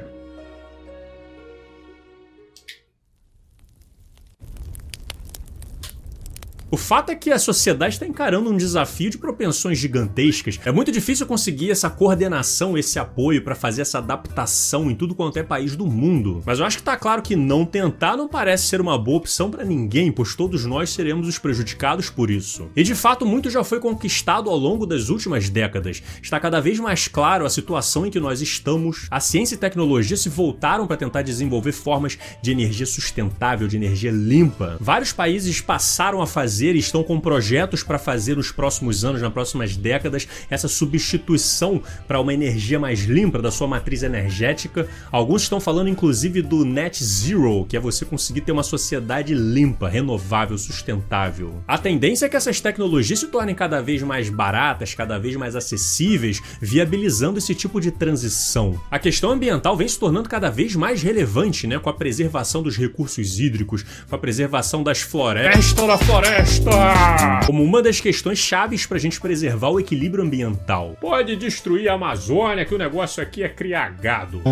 O 6.73 6.77
fato 6.77 7.11
é 7.11 7.17
que 7.17 7.33
a 7.33 7.39
sociedade 7.39 7.95
está 7.95 8.07
encarando 8.07 8.49
um 8.49 8.57
desafio 8.57 9.11
de 9.11 9.19
propensões 9.19 9.77
gigantescas. 9.77 10.61
É 10.65 10.71
muito 10.71 10.93
difícil 10.93 11.27
conseguir 11.27 11.73
essa 11.73 11.91
coordenação, 11.91 12.79
esse 12.79 12.97
apoio 12.97 13.43
para 13.43 13.57
fazer 13.57 13.83
essa 13.83 13.99
adaptação 13.99 14.89
em 14.89 14.95
tudo 14.95 15.13
quanto 15.13 15.37
é 15.37 15.43
país 15.43 15.75
do 15.75 15.85
mundo. 15.85 16.41
Mas 16.47 16.61
eu 16.61 16.65
acho 16.65 16.77
que 16.77 16.85
tá 16.85 16.97
claro 16.97 17.23
que 17.23 17.35
não 17.35 17.67
tentar 17.67 18.17
não 18.17 18.29
parece 18.29 18.69
ser 18.69 18.81
uma 18.81 18.97
boa 18.97 19.19
opção 19.19 19.51
para 19.51 19.65
ninguém, 19.65 20.13
pois 20.13 20.37
todos 20.37 20.65
nós 20.65 20.91
seremos 20.91 21.27
os 21.27 21.39
prejudicados 21.41 22.09
por 22.09 22.31
isso. 22.31 22.71
E 22.77 22.85
de 22.85 22.95
fato, 22.95 23.27
muito 23.27 23.51
já 23.51 23.65
foi 23.65 23.81
conquistado 23.81 24.49
ao 24.49 24.57
longo 24.57 24.87
das 24.87 25.09
últimas 25.09 25.51
décadas. 25.51 26.01
Está 26.23 26.39
cada 26.39 26.61
vez 26.61 26.79
mais 26.79 27.09
claro 27.09 27.45
a 27.45 27.51
situação 27.51 28.07
em 28.07 28.11
que 28.13 28.21
nós 28.21 28.41
estamos. 28.41 29.09
A 29.11 29.19
ciência 29.19 29.57
e 29.57 29.59
tecnologia 29.59 30.17
se 30.17 30.29
voltaram 30.29 30.87
para 30.87 30.97
tentar 30.97 31.23
desenvolver 31.23 31.73
formas 31.73 32.17
de 32.41 32.53
energia 32.53 32.87
sustentável, 32.87 33.67
de 33.67 33.75
energia 33.75 34.13
limpa. 34.13 34.77
Vários 34.79 35.13
países 35.13 35.61
passaram 35.61 36.23
a 36.23 36.29
fazer 36.29 36.60
fazer 36.61 36.77
estão 36.77 37.03
com 37.03 37.19
projetos 37.19 37.83
para 37.83 37.99
fazer 37.99 38.37
nos 38.37 38.53
próximos 38.53 39.03
anos, 39.03 39.23
nas 39.23 39.33
próximas 39.33 39.77
décadas, 39.77 40.29
essa 40.51 40.69
substituição 40.69 41.83
para 42.07 42.21
uma 42.21 42.35
energia 42.35 42.79
mais 42.79 43.01
limpa 43.05 43.41
da 43.41 43.51
sua 43.51 43.67
matriz 43.67 44.03
energética. 44.03 44.87
Alguns 45.11 45.43
estão 45.43 45.59
falando 45.59 45.89
inclusive 45.89 46.43
do 46.43 46.65
net 46.65 47.03
zero, 47.03 47.65
que 47.67 47.79
é 47.79 47.81
você 47.81 48.05
conseguir 48.05 48.43
ter 48.43 48.53
uma 48.53 48.63
sociedade 48.63 49.33
limpa, 49.33 49.89
renovável, 49.89 50.59
sustentável. 50.59 51.63
A 51.67 51.79
tendência 51.79 52.27
é 52.27 52.29
que 52.29 52.37
essas 52.37 52.61
tecnologias 52.61 53.21
se 53.21 53.29
tornem 53.29 53.55
cada 53.55 53.81
vez 53.81 54.03
mais 54.03 54.29
baratas, 54.29 54.95
cada 54.95 55.19
vez 55.19 55.37
mais 55.37 55.57
acessíveis, 55.57 56.43
viabilizando 56.61 57.39
esse 57.39 57.55
tipo 57.55 57.81
de 57.81 57.91
transição. 57.91 58.79
A 58.91 58.99
questão 58.99 59.31
ambiental 59.31 59.75
vem 59.77 59.89
se 59.89 59.99
tornando 59.99 60.29
cada 60.29 60.51
vez 60.51 60.77
mais 60.77 61.03
relevante, 61.03 61.67
né, 61.67 61.79
com 61.79 61.89
a 61.89 61.95
preservação 61.95 62.63
dos 62.63 62.77
recursos 62.77 63.41
hídricos, 63.41 63.83
com 64.09 64.15
a 64.15 64.19
preservação 64.19 64.83
das 64.83 65.01
florestas. 65.01 65.73
Da 65.73 65.97
floresta! 65.97 66.50
Floresta! 66.51 67.47
Como 67.47 67.63
uma 67.63 67.83
das 67.83 68.01
questões 68.01 68.39
chaves 68.39 68.87
para 68.87 68.97
a 68.97 69.01
gente 69.01 69.21
preservar 69.21 69.69
o 69.71 69.79
equilíbrio 69.79 70.25
ambiental. 70.25 70.97
Pode 71.01 71.37
destruir 71.37 71.89
a 71.89 71.95
Amazônia, 71.95 72.65
que 72.65 72.75
o 72.75 72.79
negócio 72.79 73.23
aqui 73.23 73.43
é 73.43 73.49
criar 73.49 73.91
gado. 73.91 74.43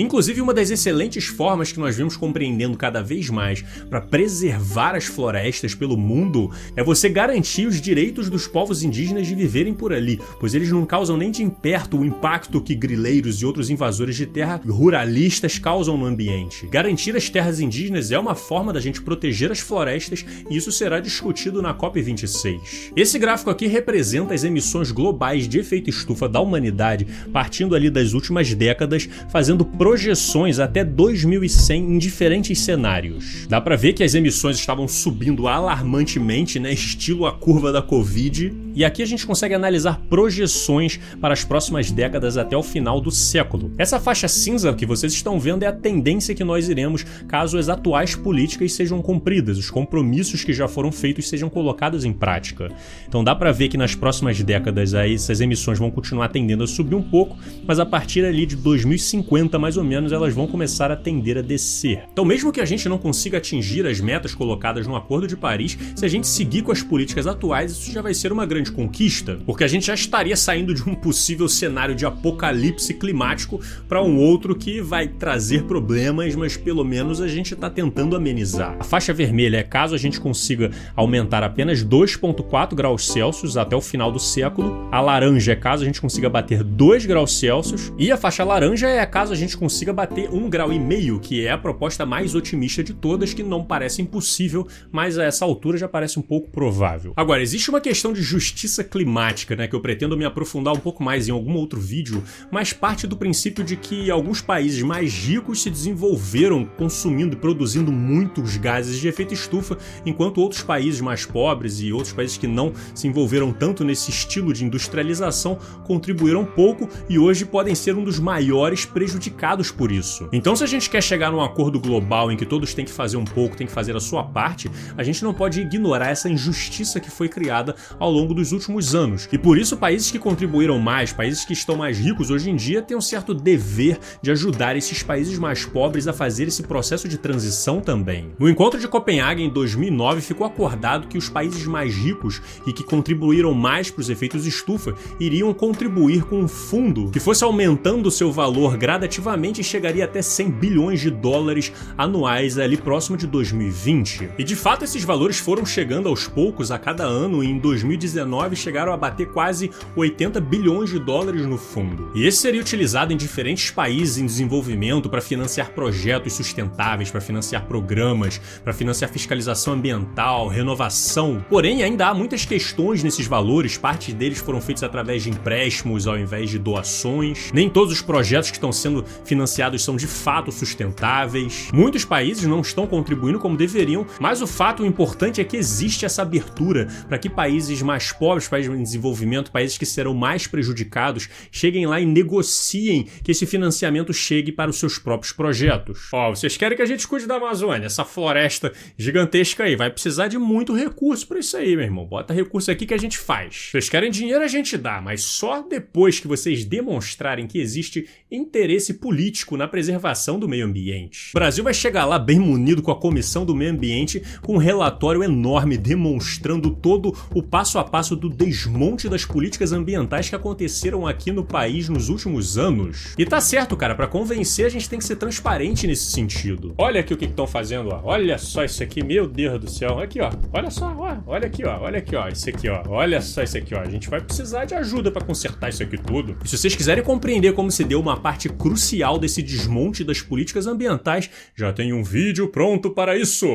Inclusive, 0.00 0.40
uma 0.40 0.54
das 0.54 0.70
excelentes 0.70 1.26
formas 1.26 1.72
que 1.72 1.78
nós 1.78 1.94
vemos 1.94 2.16
compreendendo 2.16 2.74
cada 2.78 3.02
vez 3.02 3.28
mais 3.28 3.62
para 3.90 4.00
preservar 4.00 4.96
as 4.96 5.04
florestas 5.04 5.74
pelo 5.74 5.94
mundo 5.94 6.50
é 6.74 6.82
você 6.82 7.06
garantir 7.06 7.66
os 7.66 7.78
direitos 7.82 8.30
dos 8.30 8.46
povos 8.46 8.82
indígenas 8.82 9.26
de 9.26 9.34
viverem 9.34 9.74
por 9.74 9.92
ali, 9.92 10.18
pois 10.40 10.54
eles 10.54 10.70
não 10.70 10.86
causam 10.86 11.18
nem 11.18 11.30
de 11.30 11.44
perto 11.50 11.98
o 11.98 12.04
impacto 12.04 12.62
que 12.62 12.74
grileiros 12.74 13.42
e 13.42 13.44
outros 13.44 13.68
invasores 13.68 14.16
de 14.16 14.24
terra 14.24 14.58
ruralistas 14.66 15.58
causam 15.58 15.98
no 15.98 16.06
ambiente. 16.06 16.66
Garantir 16.68 17.14
as 17.14 17.28
terras 17.28 17.60
indígenas 17.60 18.10
é 18.10 18.18
uma 18.18 18.34
forma 18.34 18.72
da 18.72 18.80
gente 18.80 19.02
proteger 19.02 19.52
as 19.52 19.60
florestas 19.60 20.24
e 20.48 20.56
isso 20.56 20.72
será 20.72 20.98
discutido 20.98 21.60
na 21.60 21.74
COP26. 21.74 22.92
Esse 22.96 23.18
gráfico 23.18 23.50
aqui 23.50 23.66
representa 23.66 24.32
as 24.32 24.44
emissões 24.44 24.90
globais 24.92 25.46
de 25.46 25.58
efeito 25.58 25.90
estufa 25.90 26.26
da 26.26 26.40
humanidade, 26.40 27.06
partindo 27.30 27.74
ali 27.74 27.90
das 27.90 28.14
últimas 28.14 28.54
décadas, 28.54 29.06
fazendo 29.28 29.62
projeções 29.90 30.60
até 30.60 30.84
2100 30.84 31.94
em 31.94 31.98
diferentes 31.98 32.60
cenários. 32.60 33.44
Dá 33.48 33.60
para 33.60 33.74
ver 33.74 33.92
que 33.92 34.04
as 34.04 34.14
emissões 34.14 34.56
estavam 34.56 34.86
subindo 34.86 35.48
alarmantemente, 35.48 36.60
né, 36.60 36.72
estilo 36.72 37.26
a 37.26 37.32
curva 37.32 37.72
da 37.72 37.82
Covid, 37.82 38.54
e 38.72 38.84
aqui 38.84 39.02
a 39.02 39.06
gente 39.06 39.26
consegue 39.26 39.52
analisar 39.52 40.00
projeções 40.08 41.00
para 41.20 41.34
as 41.34 41.42
próximas 41.42 41.90
décadas 41.90 42.36
até 42.36 42.56
o 42.56 42.62
final 42.62 43.00
do 43.00 43.10
século. 43.10 43.72
Essa 43.76 43.98
faixa 43.98 44.28
cinza 44.28 44.72
que 44.72 44.86
vocês 44.86 45.12
estão 45.12 45.40
vendo 45.40 45.64
é 45.64 45.66
a 45.66 45.72
tendência 45.72 46.36
que 46.36 46.44
nós 46.44 46.68
iremos 46.68 47.04
caso 47.26 47.58
as 47.58 47.68
atuais 47.68 48.14
políticas 48.14 48.72
sejam 48.72 49.02
cumpridas, 49.02 49.58
os 49.58 49.70
compromissos 49.70 50.44
que 50.44 50.52
já 50.52 50.68
foram 50.68 50.92
feitos 50.92 51.28
sejam 51.28 51.50
colocados 51.50 52.04
em 52.04 52.12
prática. 52.12 52.70
Então 53.08 53.24
dá 53.24 53.34
para 53.34 53.50
ver 53.50 53.68
que 53.68 53.76
nas 53.76 53.96
próximas 53.96 54.40
décadas 54.40 54.94
aí 54.94 55.14
essas 55.14 55.40
emissões 55.40 55.80
vão 55.80 55.90
continuar 55.90 56.28
tendendo 56.28 56.62
a 56.62 56.68
subir 56.68 56.94
um 56.94 57.02
pouco, 57.02 57.36
mas 57.66 57.80
a 57.80 57.84
partir 57.84 58.24
ali 58.24 58.46
de 58.46 58.54
2050 58.54 59.58
mais 59.58 59.69
ou 59.76 59.84
menos 59.84 60.12
elas 60.12 60.34
vão 60.34 60.46
começar 60.46 60.90
a 60.90 60.96
tender 60.96 61.38
a 61.38 61.42
descer. 61.42 62.04
Então 62.12 62.24
mesmo 62.24 62.52
que 62.52 62.60
a 62.60 62.64
gente 62.64 62.88
não 62.88 62.98
consiga 62.98 63.38
atingir 63.38 63.86
as 63.86 64.00
metas 64.00 64.34
colocadas 64.34 64.86
no 64.86 64.96
Acordo 64.96 65.26
de 65.26 65.36
Paris, 65.36 65.76
se 65.94 66.04
a 66.04 66.08
gente 66.08 66.26
seguir 66.26 66.62
com 66.62 66.72
as 66.72 66.82
políticas 66.82 67.26
atuais, 67.26 67.72
isso 67.72 67.92
já 67.92 68.02
vai 68.02 68.14
ser 68.14 68.32
uma 68.32 68.46
grande 68.46 68.72
conquista, 68.72 69.38
porque 69.46 69.64
a 69.64 69.68
gente 69.68 69.86
já 69.86 69.94
estaria 69.94 70.36
saindo 70.36 70.74
de 70.74 70.82
um 70.88 70.94
possível 70.94 71.48
cenário 71.48 71.94
de 71.94 72.06
apocalipse 72.06 72.94
climático 72.94 73.60
para 73.88 74.02
um 74.02 74.18
outro 74.18 74.54
que 74.54 74.80
vai 74.80 75.08
trazer 75.08 75.64
problemas, 75.64 76.34
mas 76.34 76.56
pelo 76.56 76.84
menos 76.84 77.20
a 77.20 77.28
gente 77.28 77.54
está 77.54 77.68
tentando 77.68 78.16
amenizar. 78.16 78.76
A 78.78 78.84
faixa 78.84 79.12
vermelha 79.12 79.58
é 79.58 79.62
caso 79.62 79.94
a 79.94 79.98
gente 79.98 80.20
consiga 80.20 80.70
aumentar 80.94 81.42
apenas 81.42 81.84
2,4 81.84 82.74
graus 82.74 83.06
Celsius 83.06 83.56
até 83.56 83.74
o 83.76 83.80
final 83.80 84.12
do 84.12 84.18
século, 84.18 84.88
a 84.90 85.00
laranja 85.00 85.52
é 85.52 85.56
caso 85.56 85.82
a 85.82 85.86
gente 85.86 86.00
consiga 86.00 86.28
bater 86.28 86.62
2 86.62 87.06
graus 87.06 87.38
Celsius, 87.38 87.92
e 87.98 88.10
a 88.10 88.16
faixa 88.16 88.44
laranja 88.44 88.88
é 88.88 89.04
caso 89.06 89.32
a 89.32 89.36
gente 89.36 89.56
consiga 89.60 89.92
bater 89.92 90.30
1,5 90.30 90.48
grau, 90.48 90.72
e 90.72 90.78
meio, 90.78 91.20
que 91.20 91.44
é 91.44 91.50
a 91.50 91.58
proposta 91.58 92.06
mais 92.06 92.34
otimista 92.34 92.82
de 92.82 92.94
todas, 92.94 93.34
que 93.34 93.42
não 93.42 93.62
parece 93.62 94.00
impossível, 94.00 94.66
mas 94.90 95.18
a 95.18 95.24
essa 95.24 95.44
altura 95.44 95.76
já 95.76 95.86
parece 95.86 96.18
um 96.18 96.22
pouco 96.22 96.48
provável. 96.48 97.12
Agora, 97.14 97.42
existe 97.42 97.68
uma 97.68 97.80
questão 97.80 98.10
de 98.10 98.22
justiça 98.22 98.82
climática, 98.82 99.54
né, 99.54 99.68
que 99.68 99.76
eu 99.76 99.80
pretendo 99.82 100.16
me 100.16 100.24
aprofundar 100.24 100.72
um 100.72 100.80
pouco 100.80 101.02
mais 101.02 101.28
em 101.28 101.32
algum 101.32 101.52
outro 101.56 101.78
vídeo, 101.78 102.22
mas 102.50 102.72
parte 102.72 103.06
do 103.06 103.18
princípio 103.18 103.62
de 103.62 103.76
que 103.76 104.10
alguns 104.10 104.40
países 104.40 104.80
mais 104.80 105.12
ricos 105.12 105.62
se 105.62 105.68
desenvolveram 105.68 106.64
consumindo 106.64 107.36
e 107.36 107.38
produzindo 107.38 107.92
muitos 107.92 108.56
gases 108.56 108.98
de 108.98 109.08
efeito 109.08 109.34
estufa, 109.34 109.76
enquanto 110.06 110.40
outros 110.40 110.62
países 110.62 111.02
mais 111.02 111.26
pobres 111.26 111.80
e 111.80 111.92
outros 111.92 112.14
países 112.14 112.38
que 112.38 112.46
não 112.46 112.72
se 112.94 113.06
envolveram 113.06 113.52
tanto 113.52 113.84
nesse 113.84 114.10
estilo 114.10 114.54
de 114.54 114.64
industrialização 114.64 115.58
contribuíram 115.84 116.46
pouco 116.46 116.88
e 117.10 117.18
hoje 117.18 117.44
podem 117.44 117.74
ser 117.74 117.94
um 117.94 118.04
dos 118.04 118.18
maiores 118.18 118.86
prejudicados 118.86 119.49
por 119.70 119.90
isso. 119.90 120.28
Então, 120.32 120.54
se 120.54 120.62
a 120.62 120.66
gente 120.66 120.88
quer 120.88 121.02
chegar 121.02 121.32
num 121.32 121.40
acordo 121.40 121.80
global 121.80 122.30
em 122.30 122.36
que 122.36 122.46
todos 122.46 122.72
têm 122.72 122.84
que 122.84 122.90
fazer 122.90 123.16
um 123.16 123.24
pouco, 123.24 123.56
têm 123.56 123.66
que 123.66 123.72
fazer 123.72 123.96
a 123.96 124.00
sua 124.00 124.22
parte, 124.22 124.70
a 124.96 125.02
gente 125.02 125.24
não 125.24 125.34
pode 125.34 125.60
ignorar 125.60 126.10
essa 126.10 126.28
injustiça 126.28 127.00
que 127.00 127.10
foi 127.10 127.28
criada 127.28 127.74
ao 127.98 128.10
longo 128.10 128.32
dos 128.32 128.52
últimos 128.52 128.94
anos. 128.94 129.28
E 129.32 129.38
por 129.38 129.58
isso, 129.58 129.76
países 129.76 130.10
que 130.10 130.18
contribuíram 130.18 130.78
mais, 130.78 131.12
países 131.12 131.44
que 131.44 131.52
estão 131.52 131.76
mais 131.76 131.98
ricos 131.98 132.30
hoje 132.30 132.48
em 132.48 132.56
dia, 132.56 132.80
têm 132.80 132.96
um 132.96 133.00
certo 133.00 133.34
dever 133.34 133.98
de 134.22 134.30
ajudar 134.30 134.76
esses 134.76 135.02
países 135.02 135.38
mais 135.38 135.64
pobres 135.64 136.06
a 136.06 136.12
fazer 136.12 136.46
esse 136.46 136.62
processo 136.62 137.08
de 137.08 137.18
transição 137.18 137.80
também. 137.80 138.30
No 138.38 138.48
encontro 138.48 138.78
de 138.78 138.86
Copenhague 138.86 139.42
em 139.42 139.50
2009, 139.50 140.20
ficou 140.20 140.46
acordado 140.46 141.08
que 141.08 141.18
os 141.18 141.28
países 141.28 141.66
mais 141.66 141.94
ricos 141.94 142.40
e 142.66 142.72
que 142.72 142.84
contribuíram 142.84 143.52
mais 143.52 143.90
para 143.90 144.00
os 144.00 144.10
efeitos 144.10 144.46
estufa 144.46 144.94
iriam 145.18 145.52
contribuir 145.52 146.24
com 146.24 146.40
um 146.40 146.48
fundo 146.48 147.10
que 147.10 147.20
fosse 147.20 147.42
aumentando 147.42 148.10
seu 148.10 148.30
valor 148.30 148.76
gradativamente 148.76 149.39
chegaria 149.62 150.04
até 150.04 150.22
100 150.22 150.50
bilhões 150.50 151.00
de 151.00 151.10
dólares 151.10 151.72
anuais 151.96 152.58
ali 152.58 152.76
próximo 152.76 153.16
de 153.16 153.26
2020. 153.26 154.30
E 154.38 154.44
de 154.44 154.56
fato 154.56 154.84
esses 154.84 155.04
valores 155.04 155.38
foram 155.38 155.64
chegando 155.64 156.08
aos 156.08 156.26
poucos 156.26 156.70
a 156.70 156.78
cada 156.78 157.04
ano 157.04 157.42
e 157.42 157.46
em 157.48 157.58
2019 157.58 158.56
chegaram 158.56 158.92
a 158.92 158.96
bater 158.96 159.26
quase 159.28 159.70
80 159.96 160.40
bilhões 160.40 160.90
de 160.90 160.98
dólares 160.98 161.46
no 161.46 161.58
fundo. 161.58 162.10
E 162.14 162.26
esse 162.26 162.38
seria 162.38 162.60
utilizado 162.60 163.12
em 163.12 163.16
diferentes 163.16 163.70
países 163.70 164.18
em 164.18 164.26
desenvolvimento 164.26 165.08
para 165.08 165.20
financiar 165.20 165.70
projetos 165.70 166.32
sustentáveis, 166.34 167.10
para 167.10 167.20
financiar 167.20 167.66
programas, 167.66 168.40
para 168.62 168.72
financiar 168.72 169.10
fiscalização 169.10 169.74
ambiental, 169.74 170.48
renovação. 170.48 171.44
Porém, 171.48 171.82
ainda 171.82 172.08
há 172.08 172.14
muitas 172.14 172.44
questões 172.44 173.02
nesses 173.02 173.26
valores, 173.26 173.76
parte 173.76 174.12
deles 174.12 174.38
foram 174.38 174.60
feitos 174.60 174.82
através 174.82 175.22
de 175.22 175.30
empréstimos 175.30 176.06
ao 176.06 176.18
invés 176.18 176.50
de 176.50 176.58
doações. 176.58 177.50
Nem 177.52 177.68
todos 177.68 177.92
os 177.92 178.02
projetos 178.02 178.50
que 178.50 178.56
estão 178.56 178.72
sendo 178.72 179.04
financiados 179.30 179.84
são 179.84 179.94
de 179.94 180.08
fato 180.08 180.50
sustentáveis. 180.50 181.68
Muitos 181.72 182.04
países 182.04 182.44
não 182.46 182.62
estão 182.62 182.84
contribuindo 182.84 183.38
como 183.38 183.56
deveriam, 183.56 184.04
mas 184.18 184.42
o 184.42 184.46
fato 184.46 184.84
importante 184.84 185.40
é 185.40 185.44
que 185.44 185.56
existe 185.56 186.04
essa 186.04 186.22
abertura 186.22 186.88
para 187.08 187.16
que 187.16 187.30
países 187.30 187.80
mais 187.80 188.10
pobres, 188.10 188.48
países 188.48 188.72
em 188.74 188.82
desenvolvimento, 188.82 189.52
países 189.52 189.78
que 189.78 189.86
serão 189.86 190.14
mais 190.14 190.48
prejudicados, 190.48 191.28
cheguem 191.52 191.86
lá 191.86 192.00
e 192.00 192.06
negociem 192.06 193.06
que 193.22 193.30
esse 193.30 193.46
financiamento 193.46 194.12
chegue 194.12 194.50
para 194.50 194.68
os 194.68 194.80
seus 194.80 194.98
próprios 194.98 195.32
projetos. 195.32 196.08
Ó, 196.12 196.30
oh, 196.30 196.34
vocês 196.34 196.56
querem 196.56 196.76
que 196.76 196.82
a 196.82 196.86
gente 196.86 197.06
cuide 197.06 197.28
da 197.28 197.36
Amazônia, 197.36 197.86
essa 197.86 198.04
floresta 198.04 198.72
gigantesca 198.98 199.62
aí, 199.62 199.76
vai 199.76 199.90
precisar 199.90 200.26
de 200.26 200.38
muito 200.38 200.74
recurso 200.74 201.28
para 201.28 201.38
isso 201.38 201.56
aí, 201.56 201.76
meu 201.76 201.84
irmão. 201.84 202.04
Bota 202.04 202.34
recurso 202.34 202.68
aqui 202.68 202.84
que 202.84 202.94
a 202.94 202.98
gente 202.98 203.16
faz. 203.16 203.68
Vocês 203.70 203.88
querem 203.88 204.10
dinheiro, 204.10 204.42
a 204.42 204.48
gente 204.48 204.76
dá, 204.76 205.00
mas 205.00 205.22
só 205.22 205.62
depois 205.62 206.18
que 206.18 206.26
vocês 206.26 206.64
demonstrarem 206.64 207.46
que 207.46 207.60
existe 207.60 208.08
interesse 208.28 208.94
político 208.94 209.19
na 209.56 209.68
preservação 209.68 210.38
do 210.38 210.48
meio 210.48 210.66
ambiente. 210.66 211.30
O 211.34 211.38
Brasil 211.38 211.62
vai 211.62 211.74
chegar 211.74 212.04
lá 212.04 212.18
bem 212.18 212.38
munido 212.38 212.82
com 212.82 212.90
a 212.90 212.96
Comissão 212.96 213.44
do 213.44 213.54
Meio 213.54 213.72
Ambiente, 213.72 214.22
com 214.42 214.54
um 214.54 214.58
relatório 214.58 215.22
enorme 215.22 215.76
demonstrando 215.76 216.70
todo 216.70 217.16
o 217.34 217.42
passo 217.42 217.78
a 217.78 217.84
passo 217.84 218.16
do 218.16 218.28
desmonte 218.28 219.08
das 219.08 219.24
políticas 219.24 219.72
ambientais 219.72 220.28
que 220.28 220.34
aconteceram 220.34 221.06
aqui 221.06 221.32
no 221.32 221.44
país 221.44 221.88
nos 221.88 222.08
últimos 222.08 222.56
anos. 222.56 223.14
E 223.18 223.24
tá 223.24 223.40
certo, 223.40 223.76
cara, 223.76 223.94
para 223.94 224.06
convencer 224.06 224.66
a 224.66 224.68
gente 224.68 224.88
tem 224.88 224.98
que 224.98 225.04
ser 225.04 225.16
transparente 225.16 225.86
nesse 225.86 226.10
sentido. 226.10 226.74
Olha 226.78 227.00
aqui 227.00 227.12
o 227.12 227.16
que 227.16 227.26
estão 227.26 227.46
fazendo, 227.46 227.90
ó. 227.90 228.00
Olha 228.04 228.38
só 228.38 228.64
isso 228.64 228.82
aqui, 228.82 229.02
meu 229.02 229.26
Deus 229.26 229.60
do 229.60 229.70
céu. 229.70 229.98
Aqui, 229.98 230.20
ó. 230.20 230.30
Olha 230.52 230.70
só, 230.70 230.94
ó. 230.96 231.16
Olha 231.26 231.46
aqui, 231.46 231.64
ó. 231.64 231.78
Olha 231.80 231.98
aqui, 231.98 232.16
ó. 232.16 232.28
Isso 232.28 232.48
aqui, 232.48 232.68
ó. 232.68 232.82
Olha 232.88 233.20
só 233.20 233.42
isso 233.42 233.58
aqui, 233.58 233.74
ó. 233.74 233.80
A 233.80 233.90
gente 233.90 234.08
vai 234.08 234.20
precisar 234.20 234.64
de 234.64 234.74
ajuda 234.74 235.10
para 235.10 235.24
consertar 235.24 235.68
isso 235.68 235.82
aqui 235.82 235.98
tudo. 235.98 236.36
E 236.44 236.48
se 236.48 236.56
vocês 236.56 236.74
quiserem 236.74 237.04
compreender 237.04 237.52
como 237.52 237.70
se 237.70 237.84
deu 237.84 238.00
uma 238.00 238.16
parte 238.16 238.48
crucial 238.48 239.09
desse 239.18 239.42
desmonte 239.42 240.04
das 240.04 240.20
políticas 240.20 240.66
ambientais, 240.66 241.30
já 241.56 241.72
tem 241.72 241.92
um 241.92 242.02
vídeo 242.02 242.48
pronto 242.48 242.90
para 242.90 243.16
isso. 243.16 243.46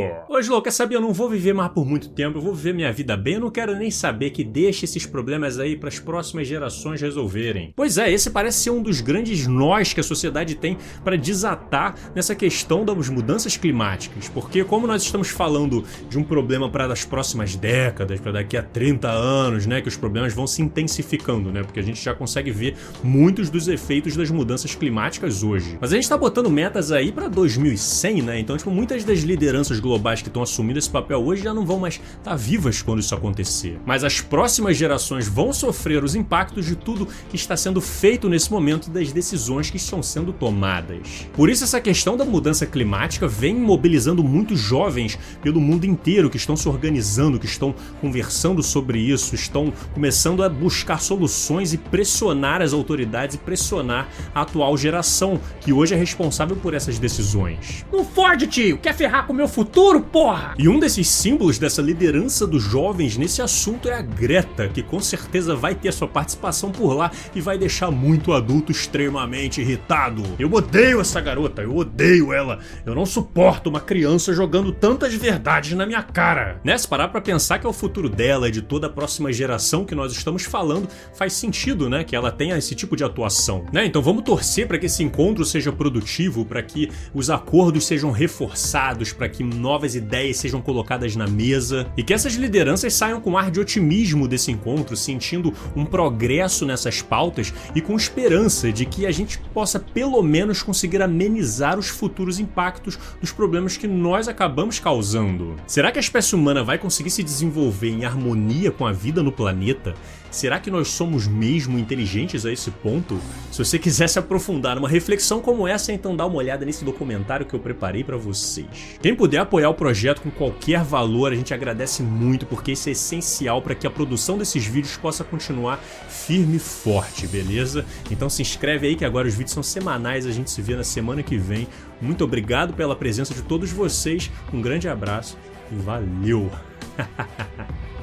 Lô, 0.49 0.61
quer 0.61 0.71
saber? 0.71 0.95
Eu 0.95 1.01
não 1.01 1.13
vou 1.13 1.29
viver 1.29 1.53
mais 1.53 1.71
por 1.71 1.85
muito 1.85 2.09
tempo. 2.09 2.37
Eu 2.37 2.41
vou 2.41 2.53
viver 2.53 2.73
minha 2.73 2.91
vida 2.91 3.17
bem. 3.17 3.35
Eu 3.35 3.41
não 3.41 3.51
quero 3.51 3.75
nem 3.75 3.91
saber 3.91 4.29
que 4.29 4.43
deixe 4.43 4.85
esses 4.85 5.05
problemas 5.05 5.59
aí 5.59 5.75
para 5.75 5.89
as 5.89 5.99
próximas 5.99 6.47
gerações 6.47 7.01
resolverem. 7.01 7.73
Pois 7.75 7.97
é, 7.97 8.11
esse 8.11 8.29
parece 8.29 8.59
ser 8.59 8.69
um 8.69 8.81
dos 8.81 9.01
grandes 9.01 9.47
nós 9.47 9.93
que 9.93 9.99
a 9.99 10.03
sociedade 10.03 10.55
tem 10.55 10.77
para 11.03 11.15
desatar 11.15 11.95
nessa 12.13 12.35
questão 12.35 12.85
das 12.85 13.09
mudanças 13.09 13.57
climáticas. 13.57 14.29
Porque, 14.29 14.63
como 14.63 14.87
nós 14.87 15.03
estamos 15.03 15.29
falando 15.29 15.83
de 16.09 16.17
um 16.17 16.23
problema 16.23 16.69
para 16.69 16.91
as 16.91 17.05
próximas 17.05 17.55
décadas, 17.55 18.19
para 18.19 18.33
daqui 18.33 18.57
a 18.57 18.63
30 18.63 19.09
anos, 19.09 19.65
né, 19.65 19.81
que 19.81 19.87
os 19.87 19.97
problemas 19.97 20.33
vão 20.33 20.47
se 20.47 20.61
intensificando, 20.61 21.51
né, 21.51 21.63
porque 21.63 21.79
a 21.79 21.83
gente 21.83 22.03
já 22.03 22.13
consegue 22.13 22.51
ver 22.51 22.75
muitos 23.03 23.49
dos 23.49 23.67
efeitos 23.67 24.15
das 24.15 24.29
mudanças 24.29 24.75
climáticas 24.75 25.43
hoje. 25.45 25.77
Mas 25.79 25.91
a 25.91 25.95
gente 25.95 26.03
está 26.03 26.17
botando 26.17 26.49
metas 26.49 26.91
aí 26.91 27.11
para 27.11 27.27
2100, 27.27 28.21
né? 28.21 28.39
Então, 28.39 28.57
tipo, 28.57 28.71
muitas 28.71 29.03
das 29.03 29.19
lideranças 29.19 29.79
globais 29.79 30.21
que 30.21 30.27
estão 30.27 30.41
assumindo 30.41 30.79
esse 30.79 30.89
papel 30.89 31.23
hoje 31.23 31.43
já 31.43 31.53
não 31.53 31.65
vão 31.65 31.79
mais 31.79 31.95
estar 31.95 32.31
tá 32.31 32.35
vivas 32.35 32.81
quando 32.81 32.99
isso 32.99 33.15
acontecer. 33.15 33.79
Mas 33.85 34.03
as 34.03 34.21
próximas 34.21 34.77
gerações 34.77 35.27
vão 35.27 35.53
sofrer 35.53 36.03
os 36.03 36.15
impactos 36.15 36.65
de 36.65 36.75
tudo 36.75 37.07
que 37.29 37.35
está 37.35 37.55
sendo 37.55 37.81
feito 37.81 38.29
nesse 38.29 38.51
momento 38.51 38.89
das 38.89 39.11
decisões 39.11 39.69
que 39.69 39.77
estão 39.77 40.01
sendo 40.01 40.33
tomadas. 40.33 41.27
Por 41.33 41.49
isso 41.49 41.63
essa 41.63 41.81
questão 41.81 42.17
da 42.17 42.25
mudança 42.25 42.65
climática 42.65 43.27
vem 43.27 43.55
mobilizando 43.55 44.23
muitos 44.23 44.59
jovens 44.59 45.17
pelo 45.41 45.59
mundo 45.61 45.85
inteiro 45.85 46.29
que 46.29 46.37
estão 46.37 46.55
se 46.55 46.67
organizando, 46.67 47.39
que 47.39 47.45
estão 47.45 47.73
conversando 48.01 48.61
sobre 48.61 48.99
isso, 48.99 49.35
estão 49.35 49.73
começando 49.93 50.43
a 50.43 50.49
buscar 50.49 51.01
soluções 51.01 51.73
e 51.73 51.77
pressionar 51.77 52.61
as 52.61 52.73
autoridades 52.73 53.35
e 53.35 53.39
pressionar 53.39 54.09
a 54.33 54.41
atual 54.41 54.77
geração, 54.77 55.24
que 55.59 55.73
hoje 55.73 55.93
é 55.93 55.97
responsável 55.97 56.55
por 56.55 56.73
essas 56.73 56.99
decisões. 56.99 57.85
Não 57.91 58.05
fode, 58.05 58.47
tio! 58.47 58.77
Quer 58.77 58.93
ferrar 58.93 59.25
com 59.25 59.33
o 59.33 59.35
meu 59.35 59.47
futuro, 59.47 60.01
porra? 60.01 60.53
E 60.57 60.69
um 60.69 60.79
desses 60.79 61.07
símbolos 61.07 61.57
dessa 61.57 61.81
liderança 61.81 62.45
dos 62.45 62.63
jovens 62.63 63.17
nesse 63.17 63.41
assunto 63.41 63.89
é 63.89 63.93
a 63.93 64.01
Greta, 64.01 64.67
que 64.67 64.83
com 64.83 64.99
certeza 64.99 65.55
vai 65.55 65.73
ter 65.75 65.91
sua 65.91 66.07
participação 66.07 66.71
por 66.71 66.93
lá 66.93 67.11
e 67.33 67.41
vai 67.41 67.57
deixar 67.57 67.91
muito 67.91 68.33
adulto 68.33 68.71
extremamente 68.71 69.61
irritado. 69.61 70.23
Eu 70.37 70.51
odeio 70.53 71.01
essa 71.01 71.19
garota, 71.19 71.61
eu 71.61 71.75
odeio 71.75 72.31
ela. 72.31 72.59
Eu 72.85 72.93
não 72.93 73.05
suporto 73.05 73.69
uma 73.69 73.79
criança 73.79 74.33
jogando 74.33 74.71
tantas 74.71 75.13
verdades 75.13 75.73
na 75.73 75.85
minha 75.85 76.03
cara. 76.03 76.59
Né? 76.63 76.77
Se 76.77 76.87
parar 76.87 77.07
pra 77.07 77.21
pensar 77.21 77.59
que 77.59 77.65
é 77.65 77.69
o 77.69 77.73
futuro 77.73 78.09
dela 78.09 78.47
e 78.47 78.51
de 78.51 78.61
toda 78.61 78.87
a 78.87 78.89
próxima 78.89 79.31
geração 79.31 79.85
que 79.85 79.95
nós 79.95 80.11
estamos 80.11 80.43
falando, 80.43 80.87
faz 81.13 81.33
sentido, 81.33 81.89
né? 81.89 82.03
Que 82.03 82.15
ela 82.15 82.31
tenha 82.31 82.57
esse 82.57 82.75
tipo 82.75 82.95
de 82.95 83.03
atuação, 83.03 83.65
né? 83.71 83.85
Então 83.85 84.01
vamos 84.01 84.23
torcer 84.23 84.67
para 84.67 84.77
que 84.77 84.85
esse 84.85 85.03
encontro 85.15 85.45
seja 85.45 85.71
produtivo, 85.71 86.43
para 86.43 86.61
que 86.61 86.91
os 87.13 87.29
acordos 87.29 87.85
sejam 87.85 88.11
reforçados, 88.11 89.13
para 89.13 89.29
que 89.29 89.43
novas 89.43 89.95
ideias 89.95 90.35
sejam 90.37 90.61
colocadas 90.61 91.15
na 91.15 91.25
mesa 91.25 91.87
e 91.95 92.03
que 92.03 92.13
essas 92.13 92.33
lideranças 92.33 92.93
saiam 92.93 93.21
com 93.21 93.37
ar 93.37 93.49
de 93.49 93.61
otimismo 93.61 94.27
desse 94.27 94.51
encontro, 94.51 94.97
sentindo 94.97 95.53
um 95.73 95.85
progresso 95.85 96.65
nessas 96.65 97.01
pautas 97.01 97.53
e 97.73 97.79
com 97.79 97.95
esperança 97.95 98.73
de 98.73 98.85
que 98.85 99.05
a 99.05 99.11
gente 99.11 99.39
possa 99.53 99.79
pelo 99.79 100.21
menos 100.21 100.61
conseguir 100.61 101.01
amenizar 101.01 101.79
os 101.79 101.87
futuros 101.87 102.37
impactos 102.37 102.99
dos 103.21 103.31
problemas 103.31 103.77
que 103.77 103.87
nós 103.87 104.27
acabamos 104.27 104.79
causando. 104.79 105.55
Será 105.65 105.93
que 105.93 105.97
a 105.97 106.01
espécie 106.01 106.35
humana 106.35 106.61
vai 106.61 106.77
conseguir 106.77 107.09
se 107.09 107.23
desenvolver 107.23 107.89
em 107.89 108.03
harmonia 108.03 108.69
com 108.69 108.85
a 108.85 108.91
vida 108.91 109.23
no 109.23 109.31
planeta? 109.31 109.95
Será 110.35 110.59
que 110.59 110.69
nós 110.69 110.89
somos 110.89 111.29
mesmo 111.29 111.79
inteligentes 111.79 112.45
a 112.45 112.51
esse 112.51 112.69
ponto? 112.69 113.17
Se 113.49 113.63
você 113.63 113.79
quiser 113.79 114.09
se 114.09 114.19
aprofundar 114.19 114.75
numa 114.75 114.89
reflexão 114.89 115.39
como 115.39 115.65
essa, 115.65 115.93
então 115.93 116.13
dá 116.13 116.25
uma 116.25 116.35
olhada 116.35 116.65
nesse 116.65 116.83
documentário 116.83 117.45
que 117.45 117.53
eu 117.53 117.59
preparei 117.61 118.03
para 118.03 118.17
vocês. 118.17 118.97
Quem 119.01 119.15
puder 119.15 119.37
apoiar 119.37 119.69
o 119.69 119.73
projeto 119.73 120.21
com 120.21 120.29
qualquer 120.29 120.83
valor, 120.83 121.31
a 121.31 121.35
gente 121.37 121.53
agradece 121.53 122.03
muito, 122.03 122.45
porque 122.45 122.73
isso 122.73 122.89
é 122.89 122.91
essencial 122.91 123.61
para 123.61 123.73
que 123.73 123.87
a 123.87 123.89
produção 123.89 124.37
desses 124.37 124.65
vídeos 124.65 124.97
possa 124.97 125.23
continuar 125.23 125.81
firme 126.09 126.57
e 126.57 126.59
forte, 126.59 127.25
beleza? 127.27 127.85
Então 128.11 128.29
se 128.29 128.41
inscreve 128.41 128.87
aí 128.87 128.97
que 128.97 129.05
agora 129.05 129.29
os 129.29 129.33
vídeos 129.33 129.53
são 129.53 129.63
semanais, 129.63 130.25
a 130.25 130.31
gente 130.31 130.51
se 130.51 130.61
vê 130.61 130.75
na 130.75 130.83
semana 130.83 131.23
que 131.23 131.37
vem. 131.37 131.65
Muito 132.01 132.25
obrigado 132.25 132.73
pela 132.73 132.93
presença 132.93 133.33
de 133.33 133.41
todos 133.41 133.71
vocês, 133.71 134.29
um 134.53 134.61
grande 134.61 134.89
abraço 134.89 135.37
e 135.71 135.75
valeu! 135.75 136.51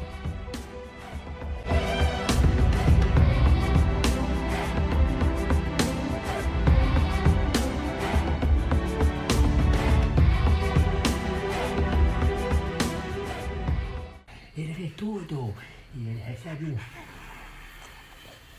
um, 16.63 16.77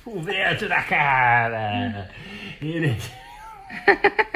um 0.08 0.22
vento 0.22 0.68
na 0.68 0.84
cara. 0.84 2.10
Ele. 2.62 2.98